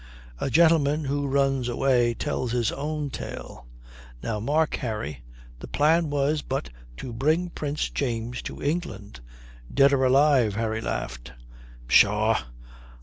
"A 0.39 0.49
gentleman 0.49 1.05
who 1.05 1.27
runs 1.27 1.69
away 1.69 2.15
tells 2.15 2.53
his 2.53 2.71
own 2.71 3.11
tale." 3.11 3.67
"Now 4.23 4.39
mark, 4.39 4.73
Harry. 4.77 5.21
The 5.59 5.67
plan 5.67 6.09
was 6.09 6.41
but 6.41 6.71
to 6.97 7.13
bring 7.13 7.51
Prince 7.51 7.91
James 7.91 8.41
to 8.41 8.63
England" 8.63 9.19
"Dead 9.71 9.93
or 9.93 10.03
alive," 10.05 10.55
Harry 10.55 10.81
laughed. 10.81 11.33
"Pshaw. 11.87 12.45